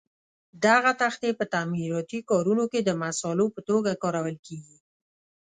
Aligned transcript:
دغه 0.65 0.91
تختې 1.01 1.29
په 1.39 1.45
تعمیراتي 1.53 2.19
کارونو 2.29 2.63
کې 2.71 2.79
د 2.83 2.89
مسالو 3.03 3.45
په 3.55 3.61
توګه 3.69 3.99
کارول 4.03 4.35
کېږي. 4.47 4.77